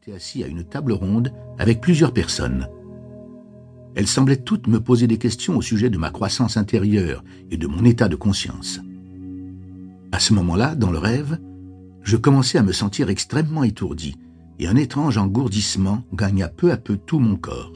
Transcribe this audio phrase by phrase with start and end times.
[0.00, 2.68] j'étais assis à une table ronde avec plusieurs personnes.
[3.94, 7.66] Elles semblaient toutes me poser des questions au sujet de ma croissance intérieure et de
[7.66, 8.80] mon état de conscience.
[10.12, 11.38] À ce moment-là, dans le rêve,
[12.02, 14.16] je commençais à me sentir extrêmement étourdi
[14.58, 17.72] et un étrange engourdissement gagna peu à peu tout mon corps.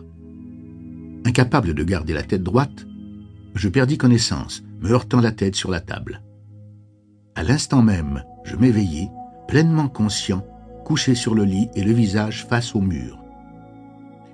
[1.27, 2.87] Incapable de garder la tête droite,
[3.55, 6.23] je perdis connaissance, me heurtant la tête sur la table.
[7.35, 9.11] À l'instant même, je m'éveillai,
[9.47, 10.47] pleinement conscient,
[10.85, 13.19] couché sur le lit et le visage face au mur.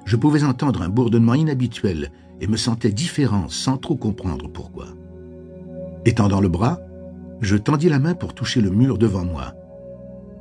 [0.05, 4.89] Je pouvais entendre un bourdonnement inhabituel et me sentais différent sans trop comprendre pourquoi.
[6.05, 6.81] Étendant le bras,
[7.41, 9.55] je tendis la main pour toucher le mur devant moi.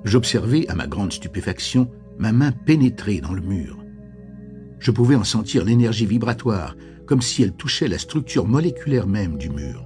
[0.03, 3.77] J'observai, à ma grande stupéfaction, ma main pénétrer dans le mur.
[4.79, 9.49] Je pouvais en sentir l'énergie vibratoire, comme si elle touchait la structure moléculaire même du
[9.49, 9.83] mur.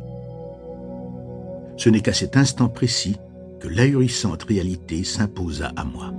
[1.78, 3.18] Ce n'est qu'à cet instant précis
[3.68, 6.14] l'ahurissante réalité s'imposa à moi.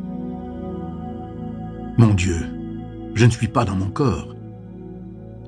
[1.98, 2.40] Mon Dieu,
[3.14, 4.34] je ne suis pas dans mon corps.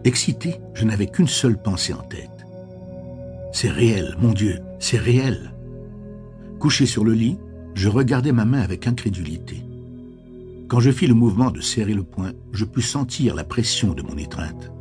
[0.04, 2.46] Excité, je n'avais qu'une seule pensée en tête.
[3.52, 5.52] C'est réel, mon Dieu, c'est réel.
[6.60, 7.38] Couché sur le lit,
[7.74, 9.62] je regardais ma main avec incrédulité.
[10.68, 14.02] Quand je fis le mouvement de serrer le poing, je pus sentir la pression de
[14.02, 14.72] mon étreinte.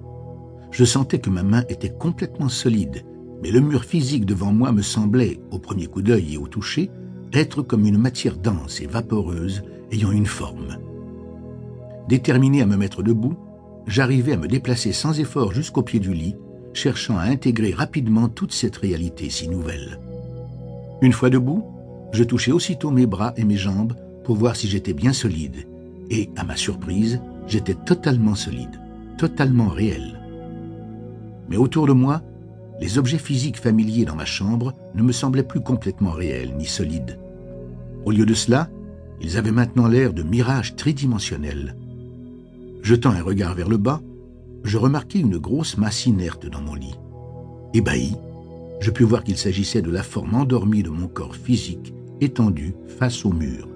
[0.72, 3.04] Je sentais que ma main était complètement solide,
[3.42, 6.89] mais le mur physique devant moi me semblait, au premier coup d'œil et au toucher,
[7.34, 10.78] être comme une matière dense et vaporeuse ayant une forme.
[12.08, 13.36] Déterminé à me mettre debout,
[13.88, 16.36] j'arrivai à me déplacer sans effort jusqu'au pied du lit,
[16.73, 20.00] cherchant à intégrer rapidement toute cette réalité si nouvelle.
[21.02, 21.64] Une fois debout,
[22.12, 25.67] je touchai aussitôt mes bras et mes jambes pour voir si j'étais bien solide,
[26.10, 28.80] et, à ma surprise, j'étais totalement solide,
[29.17, 30.20] totalement réel.
[31.50, 32.22] Mais autour de moi,
[32.80, 37.20] les objets physiques familiers dans ma chambre ne me semblaient plus complètement réels ni solides.
[38.06, 38.70] Au lieu de cela,
[39.22, 41.76] ils avaient maintenant l'air de mirages tridimensionnels.
[42.82, 44.02] Jetant un regard vers le bas,
[44.64, 46.95] je remarquai une grosse masse inerte dans mon lit.
[47.73, 48.16] Ébahi,
[48.82, 53.26] je pus voir qu'il s'agissait de la forme endormie de mon corps physique étendu face
[53.26, 53.67] au mur.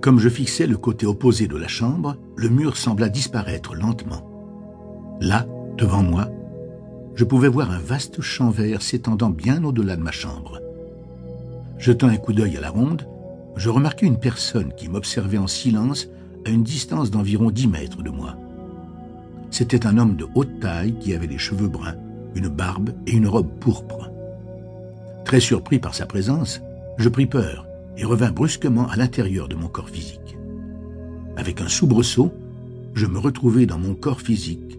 [0.00, 4.28] Comme je fixais le côté opposé de la chambre, le mur sembla disparaître lentement.
[5.20, 5.46] Là,
[5.78, 6.28] devant moi,
[7.14, 10.60] je pouvais voir un vaste champ vert s'étendant bien au-delà de ma chambre.
[11.78, 13.06] Jetant un coup d'œil à la ronde,
[13.56, 16.08] je remarquai une personne qui m'observait en silence
[16.46, 18.36] à une distance d'environ dix mètres de moi.
[19.50, 21.96] C'était un homme de haute taille qui avait les cheveux bruns,
[22.34, 24.10] une barbe et une robe pourpre.
[25.24, 26.60] Très surpris par sa présence,
[26.96, 30.38] je pris peur et revins brusquement à l'intérieur de mon corps physique.
[31.36, 32.32] Avec un soubresaut,
[32.94, 34.78] je me retrouvai dans mon corps physique,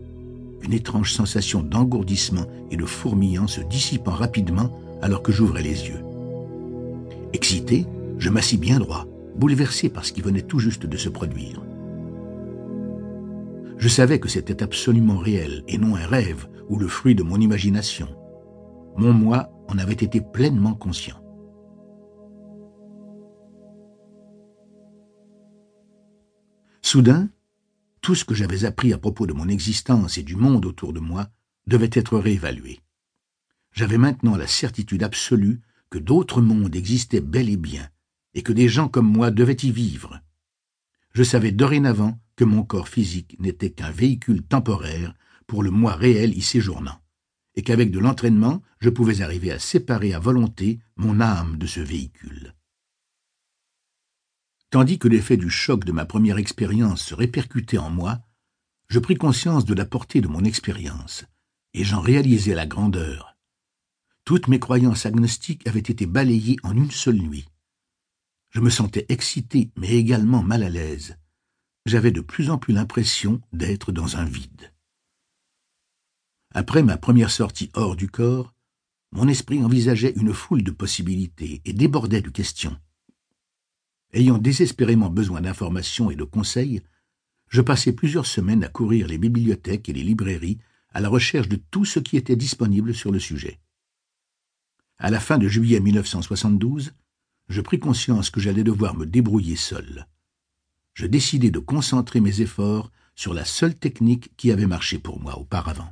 [0.63, 6.03] une étrange sensation d'engourdissement et de fourmillant se dissipant rapidement alors que j'ouvrais les yeux.
[7.34, 7.85] Excité,
[8.18, 11.62] je m'assis bien droit, bouleversé par ce qui venait tout juste de se produire.
[13.78, 17.40] Je savais que c'était absolument réel et non un rêve ou le fruit de mon
[17.40, 18.07] imagination.
[18.95, 21.18] Mon moi en avait été pleinement conscient.
[26.81, 27.28] Soudain,
[28.03, 30.99] tout ce que j'avais appris à propos de mon existence et du monde autour de
[30.99, 31.29] moi
[31.67, 32.81] devait être réévalué.
[33.71, 37.87] J'avais maintenant la certitude absolue que d'autres mondes existaient bel et bien,
[38.33, 40.19] et que des gens comme moi devaient y vivre.
[41.13, 45.13] Je savais dorénavant que mon corps physique n'était qu'un véhicule temporaire
[45.47, 46.99] pour le moi réel y séjournant,
[47.55, 51.79] et qu'avec de l'entraînement, je pouvais arriver à séparer à volonté mon âme de ce
[51.79, 52.53] véhicule.
[54.73, 58.23] Tandis que l'effet du choc de ma première expérience se répercutait en moi,
[58.88, 61.25] je pris conscience de la portée de mon expérience,
[61.75, 63.38] et j'en réalisais la grandeur.
[64.25, 67.45] Toutes mes croyances agnostiques avaient été balayées en une seule nuit.
[68.50, 71.19] Je me sentais excité, mais également mal à l'aise,
[71.85, 74.73] j'avais de plus en plus l'impression d'être dans un vide.
[76.56, 78.56] Après ma première sortie hors du corps,
[79.12, 82.75] mon esprit envisageait une foule de possibilités et débordait de questions.
[84.13, 86.81] Ayant désespérément besoin d'informations et de conseils,
[87.50, 90.60] je passai plusieurs semaines à courir les bibliothèques et les librairies
[90.92, 93.60] à la recherche de tout ce qui était disponible sur le sujet.
[95.00, 96.94] À la fin de juillet 1972,
[97.50, 100.07] je pris conscience que j'allais devoir me débrouiller seul
[100.94, 105.38] je décidai de concentrer mes efforts sur la seule technique qui avait marché pour moi
[105.38, 105.92] auparavant.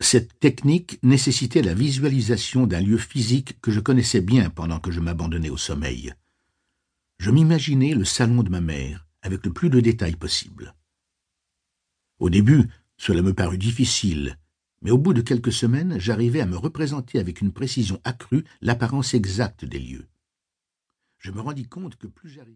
[0.00, 5.00] Cette technique nécessitait la visualisation d'un lieu physique que je connaissais bien pendant que je
[5.00, 6.14] m'abandonnais au sommeil.
[7.20, 10.74] Je m'imaginais le salon de ma mère avec le plus de détails possible.
[12.18, 14.38] Au début, cela me parut difficile,
[14.80, 19.12] mais au bout de quelques semaines, j'arrivai à me représenter avec une précision accrue l'apparence
[19.12, 20.08] exacte des lieux.
[21.18, 22.48] Je me rendis compte que plus j'arrivais